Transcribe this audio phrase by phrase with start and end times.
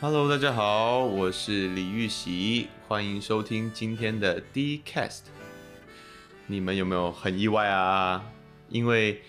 [0.00, 5.22] Hello，大家好，我是李玉玺，欢迎收听今天的 D-Cast。
[6.46, 8.24] 你们有没有很意外啊？
[8.68, 9.20] 因为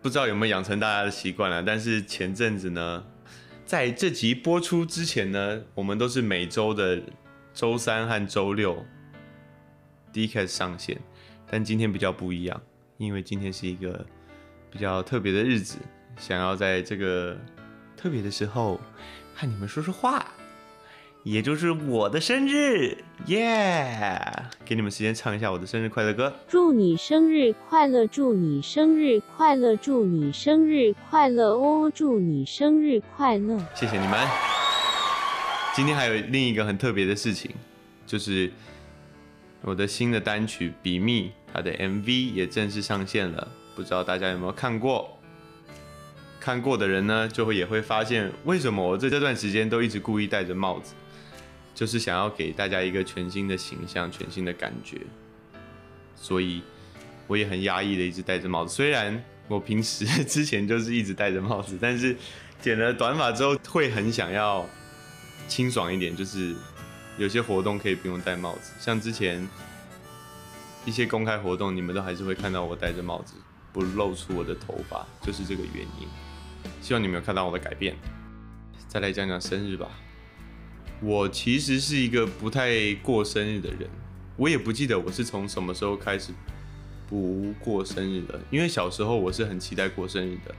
[0.00, 3.04] 不知道有没有养成大家的习惯了，但是前阵子呢，
[3.64, 7.02] 在这集播出之前呢，我们都是每周的
[7.52, 8.86] 周三和周六
[10.12, 11.00] D-Cast 上线，
[11.50, 12.62] 但今天比较不一样，
[12.98, 14.06] 因为今天是一个
[14.70, 15.78] 比较特别的日子，
[16.20, 17.36] 想要在这个
[17.96, 18.80] 特别的时候。
[19.38, 20.32] 和你们说说话，
[21.22, 22.96] 也就是我的生日，
[23.26, 24.18] 耶！
[24.64, 26.34] 给你们时间唱一下我的生日快乐歌。
[26.48, 28.06] 祝你生日快乐！
[28.06, 29.76] 祝你生日快乐！
[29.76, 31.92] 祝你生日快乐哦！
[31.94, 33.58] 祝你生日快乐！
[33.74, 34.26] 谢谢你们。
[35.74, 37.50] 今天还有另一个很特别的事情，
[38.06, 38.50] 就是
[39.60, 45.18] 我的新的单曲《比密》，它的 MV 也正式上线了，不知道大家有没有看过？
[46.46, 50.94] 看过的人呢，就会也会发现，为什么我在这段时间都一直故意戴着帽子，
[51.74, 54.98] 就是想要给大家一个全新的形象、全新的感觉。
[56.14, 56.62] 所以
[57.26, 58.72] 我也很压抑的一直戴着帽子。
[58.72, 62.16] 虽然我平时之前就是一直戴着帽子，但是
[62.62, 64.64] 剪了短发之后会很想要
[65.48, 66.54] 清爽一点，就是
[67.18, 68.70] 有些活动可以不用戴帽子。
[68.78, 69.44] 像之前
[70.84, 73.34] 一些公开活动，你们都还是会看到我戴着帽子，
[73.72, 76.06] 不露出我的头发，就是这个原因。
[76.80, 77.94] 希望你们有看到我的改变。
[78.88, 79.88] 再来讲讲生日吧。
[81.00, 83.88] 我其实是一个不太过生日的人，
[84.36, 86.32] 我也不记得我是从什么时候开始
[87.06, 88.40] 不过生日的。
[88.50, 90.54] 因为小时候我是很期待过生日的，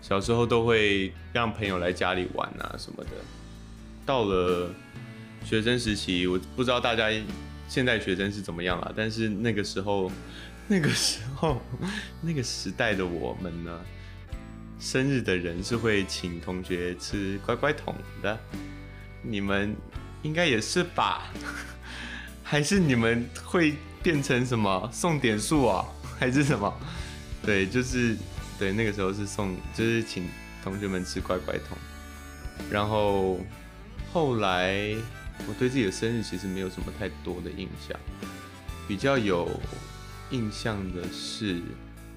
[0.00, 3.10] 小时候都会让朋友来家里玩啊什么的。
[4.06, 4.72] 到了
[5.44, 7.10] 学生时期，我不知道大家
[7.68, 10.10] 现在学生是怎么样了，但是那个时候，
[10.68, 11.60] 那个时候，
[12.20, 13.80] 那个时代的我们呢？
[14.80, 18.40] 生日的人是会请同学吃乖乖桶的，
[19.22, 19.76] 你们
[20.22, 21.30] 应该也是吧？
[22.42, 25.84] 还是你们会变成什么送点数啊？
[26.18, 26.74] 还是什么？
[27.44, 28.16] 对，就是
[28.58, 30.26] 对，那个时候是送，就是请
[30.64, 31.76] 同学们吃乖乖桶。
[32.70, 33.38] 然后
[34.12, 34.94] 后来
[35.46, 38.00] 我对自己的生日其实没有什么太多的印象，
[38.88, 39.60] 比较有
[40.30, 41.60] 印象的是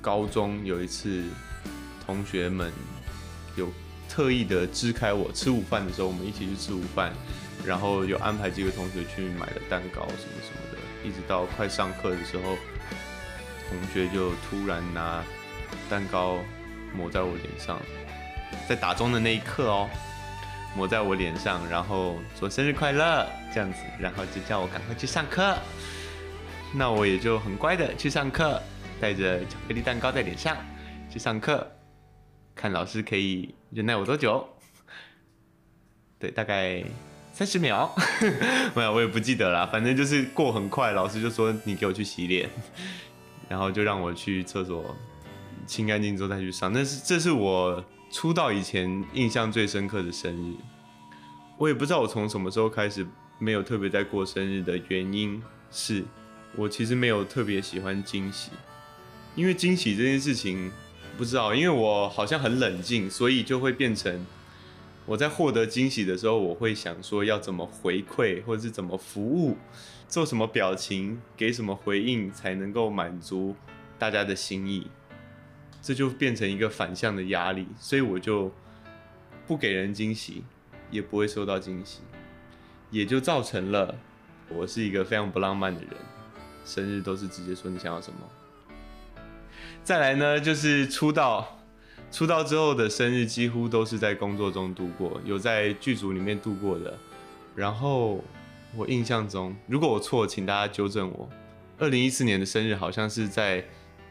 [0.02, 1.24] 高中有一次。
[2.06, 2.72] 同学们
[3.56, 3.72] 有
[4.09, 7.12] 特意的支开我吃午饭的时候，我们一起去吃午饭，
[7.66, 12.58] 然后有安排几个同学去买了蛋糕什么什么的，一直到快上课的时候，
[13.69, 15.24] 同学就突然拿
[15.90, 16.40] 蛋糕
[16.96, 17.80] 抹在我脸上，
[18.68, 19.90] 在打钟的那一刻哦，
[20.75, 25.58] 抹在我脸上，然后说生日快乐这样子，然后就叫我赶快去上课，
[26.75, 28.62] 那我也就很乖的去上课，
[29.02, 30.56] 带着巧克力蛋糕在脸上
[31.09, 31.68] 去上课。
[32.56, 34.47] 看老师可以忍耐我多久？
[36.19, 36.84] 对，大概
[37.34, 37.94] 三十秒。
[38.75, 39.68] 没有，我也不记得了。
[39.68, 42.50] 反正就是过很快，老师就说你给我去洗脸，
[43.50, 44.96] 然后就让我去厕所
[45.66, 46.72] 清干净之后再去上。
[46.72, 50.56] 那是这是我出道以前印象最深刻的生日。
[51.58, 53.06] 我也不知道我从什么时候开始
[53.40, 56.03] 没有特别在过生日的原因是，
[56.56, 58.52] 我其实没有特别喜欢惊喜，
[59.36, 60.72] 因为惊喜这件事情。
[61.18, 64.25] 不知道，因为我好像很冷静，所以就会变成
[65.06, 69.57] 我在获得惊喜的时候，我会想说要怎么回馈，或者是怎么服务，
[70.07, 73.56] 做什么表情，给什么回应才能够满足
[74.00, 74.88] 大家的心意，
[75.81, 78.51] 这就变成一个反向的压力，所以我就
[79.45, 80.44] 不给人惊喜，
[80.90, 82.00] 也不会收到惊喜，
[82.90, 83.95] 也就造成了
[84.50, 85.91] 我是一个非常不浪漫的人，
[86.66, 88.19] 生日都是直接说你想要什么。
[89.84, 91.60] 再来呢，就是出道，
[92.10, 96.98] 出道之后的生日几乎都是在工作中度过，有在剧组里面度过的。
[97.54, 98.24] 然后
[98.78, 101.30] 我印象中，如果我错，请大家纠正我。
[101.78, 103.62] 二零一四年的生日好像是在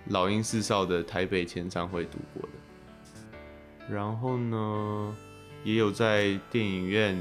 [0.08, 3.94] 老鹰四少的台北签唱会度过的。
[3.94, 5.16] 然后呢，
[5.64, 7.16] 也有在电影院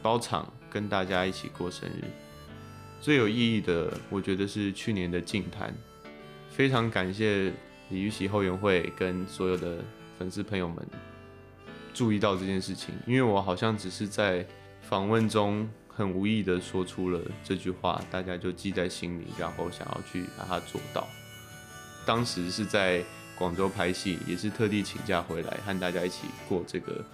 [0.00, 2.02] 包场跟大家一起过生日。
[2.98, 5.74] 最有意义的，我觉得是去年的净滩，
[6.48, 7.52] 非常感谢。
[7.90, 9.78] 李玉玺后援会跟所有的
[10.18, 10.76] 粉丝朋友们
[11.92, 14.44] 注意到这件事情，因为我好像只是在
[14.82, 21.06] 访问中很无意的说出了这句话，大家就记在心里，然后想要去把它做到。
[22.06, 23.02] 当时是在
[23.36, 27.04] 广州拍戏，也是特地请假回来和大家一起过这个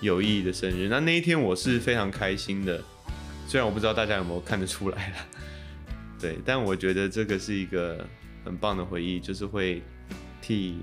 [0.00, 0.88] 有意义的生日。
[0.88, 2.82] 那那一天我是非常开心的，
[3.46, 5.16] 虽然我不知道大家有没有看得出来了，
[6.18, 8.06] 对，但我觉得这个是一个
[8.44, 9.82] 很棒的回忆，就是会。
[10.50, 10.80] 替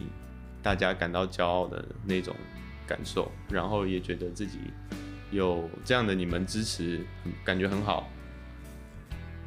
[0.64, 2.34] 大家感到骄傲的那种
[2.88, 4.60] 感受，然后也觉得自己
[5.30, 7.06] 有这样的你们支持，
[7.44, 8.10] 感觉很好。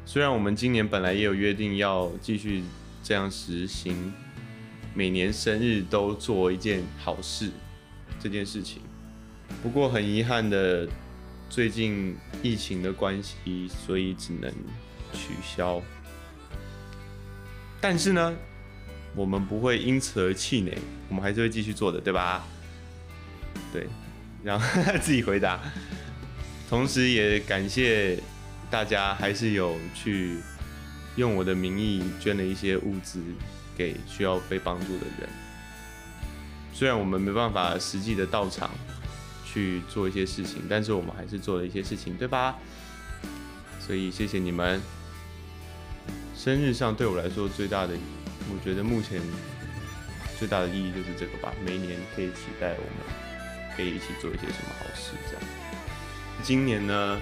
[0.05, 2.61] 虽然我们今年本来也有约定要继续
[3.01, 4.13] 这样实行，
[4.93, 7.49] 每年生日都做一件好事
[8.19, 8.83] 这件事情，
[9.63, 10.87] 不过很遗憾的，
[11.49, 14.51] 最近疫情的关系，所以只能
[15.13, 15.81] 取消。
[17.79, 18.35] 但是呢，
[19.15, 20.77] 我们不会因此而气馁，
[21.09, 22.45] 我们还是会继续做的，对吧？
[23.73, 23.87] 对，
[24.43, 24.65] 然后
[25.01, 25.59] 自己回答，
[26.69, 28.17] 同时也感谢
[28.69, 30.37] 大家，还是有去
[31.17, 33.21] 用我的名义捐了一些物资
[33.77, 35.29] 给需要被帮助的人。
[36.73, 38.71] 虽然我们没办法实际的到场
[39.45, 42.55] 去做一些事情，但是我们还是做了一些事情，对吧？
[43.79, 44.81] 所以谢谢你们。
[46.35, 47.93] 生日上对我来说最大的，
[48.53, 49.21] 我觉得目前
[50.37, 51.53] 最大的意义就是这个吧。
[51.65, 55.41] 每年可以期待我们可以一起做一些什么好事，这样。
[56.43, 57.19] 今年呢，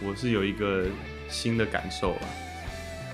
[0.00, 0.86] 我是有一个
[1.28, 2.28] 新的感受啊，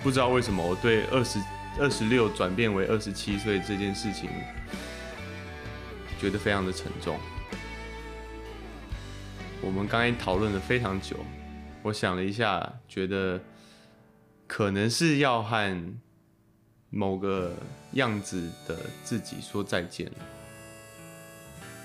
[0.03, 1.39] 不知道为什么我对二十
[1.81, 4.29] 二十六转变为二十七岁这件事情，
[6.21, 7.19] 觉得非常的沉重。
[9.63, 11.17] 我们刚才讨论了非常久，
[11.83, 13.41] 我想了一下，觉得。
[14.51, 15.99] 可能是要和
[16.91, 17.55] 某个
[17.93, 20.11] 样子的自己说再见，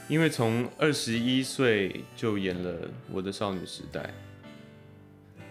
[0.07, 3.99] 因为从二十一岁就演了《我的少女时代》，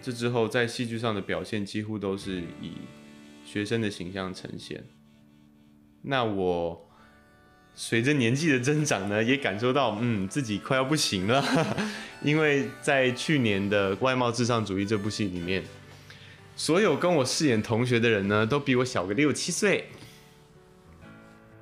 [0.01, 2.73] 这之后在戏剧上的表现几乎都是以
[3.45, 4.83] 学生的形象呈现。
[6.01, 6.89] 那我
[7.75, 11.77] 随着年纪的增长呢，也感受到，嗯，自己快要不行了，
[12.23, 15.63] 因为在去年的《外貌至上主义》这部戏里面。
[16.55, 19.89] 所有跟我饰演同学的人呢，都比我小个六七岁。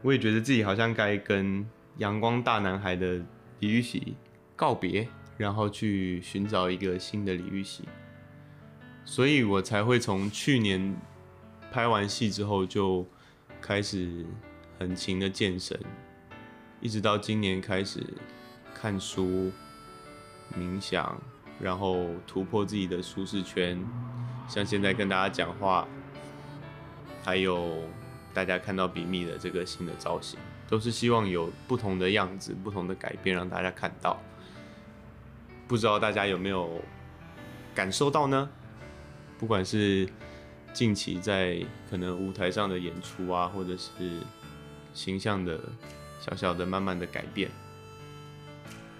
[0.01, 1.65] 我也觉得自己好像该跟
[1.97, 3.21] 阳光大男孩的
[3.59, 4.15] 李玉玺
[4.55, 5.07] 告别，
[5.37, 7.85] 然后去寻找一个新的李玉玺。
[9.05, 10.95] 所以我才会从去年
[11.71, 13.05] 拍完戏之后就
[13.61, 14.25] 开始
[14.77, 15.79] 很勤的健身，
[16.81, 18.03] 一直到今年开始
[18.73, 19.51] 看书、
[20.57, 21.21] 冥想，
[21.61, 23.79] 然后突破自己的舒适圈。
[24.47, 25.87] 像现在跟大家讲话，
[27.23, 27.83] 还有
[28.33, 34.19] 大家看到比密的这个新的造型，都是希望有不同的样子、不同的改变让大家看到。
[35.67, 36.81] 不知道大家有没有
[37.73, 38.49] 感受到呢？
[39.39, 40.07] 不管是
[40.73, 44.19] 近期在可能舞台上的演出啊，或者是
[44.93, 45.59] 形象的
[46.19, 47.49] 小小的、慢慢的改变，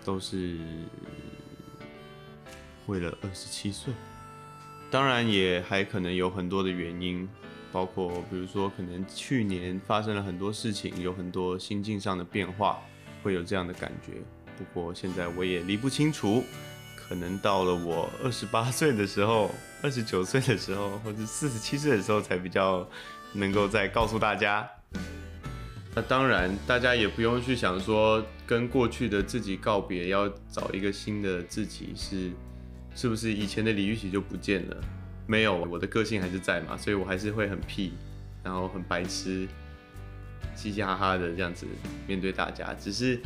[0.06, 0.58] 都是
[2.88, 3.94] 为了二十七岁。
[4.92, 7.28] 当然也还可能有很多的原因，
[7.72, 12.78] 包括比如说可能去年发生了很多事情，有很多心境上的变化，
[13.24, 14.12] 会有这样的感觉。
[14.58, 16.44] 不过现在我也理不清楚，
[16.98, 19.50] 可能到了我二十八岁的时候、
[19.82, 22.86] 二十九岁的时候，或者四十七岁的时候，才比较
[23.32, 24.70] 能够再告诉大家。
[25.96, 32.32] 那当然，大家也不用去想说跟过去的自己告别，要找一个新的自己是。
[32.94, 34.78] 是不是以前的李玉玺就不见了？
[35.28, 37.94] 没有，我的个性还是在嘛，所以我还是会很屁，
[38.44, 39.48] 然后很白痴，
[40.56, 41.66] 嘻嘻哈哈的这样子
[42.06, 42.74] 面对大家。
[42.74, 43.18] 只是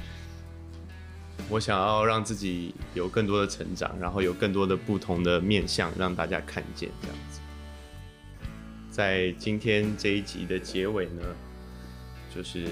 [1.50, 7.40] 我想要让自己有更多的成长，然后有更多的不同的面向让大家看见这样子。
[8.92, 11.24] 在今天这一集的结尾呢，
[12.34, 12.68] 就是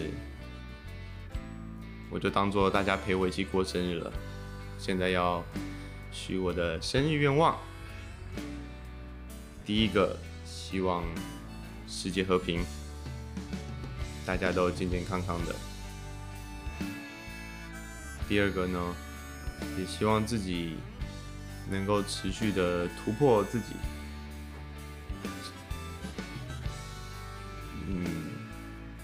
[2.12, 4.14] 我就当做大家陪我一起过生日了，
[4.78, 5.44] 现在要。
[6.14, 7.58] 许我的生日愿望，
[9.66, 11.04] 第一个希望
[11.88, 12.64] 世界和平，
[14.26, 15.56] 大家都健健康康的。
[18.30, 18.96] 第二个呢，
[19.78, 20.76] 也希望自己
[21.70, 23.74] 能够持续的突破自己，
[27.88, 28.06] 嗯，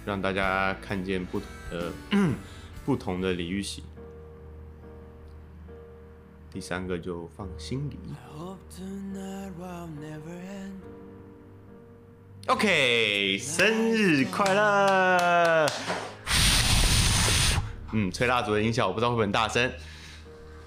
[0.06, 1.92] 让大家看见不同的
[2.86, 3.84] 不同的李玉玺。
[6.51, 7.98] 第三个就放心里。
[12.48, 15.68] OK，生日快乐！
[17.94, 19.72] 嗯，吹蜡烛的音效我不知道会不会很大声。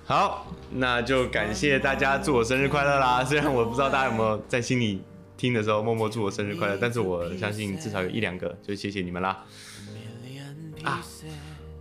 [0.04, 3.24] 好，那就感谢大家祝我生日快乐啦！
[3.24, 5.02] 虽然我不知道大家有没有在心里
[5.36, 9.44] 听的时候默默祝我生日快乐，但是我相信至少有一两个，就谢谢你们啦。
[10.84, 11.00] 啊，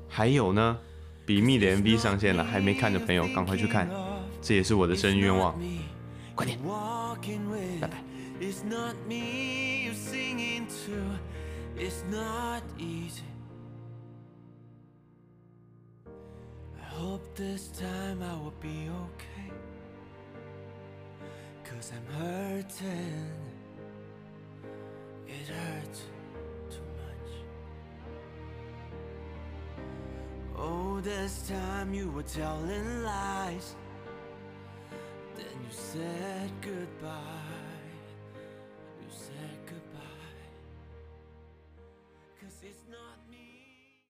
[0.07, 0.77] 还有呢？
[1.25, 3.89] 比密的 MV 上线了，还没看的朋友赶快去看，
[4.41, 5.59] 这也是我的生日愿望。
[6.35, 6.59] 快点，
[7.79, 8.03] 拜拜。
[17.35, 19.49] this time I will be okay.
[21.63, 23.50] Cause I'm hurting.
[31.03, 33.75] This time you were telling lies.
[35.35, 37.70] Then you said goodbye.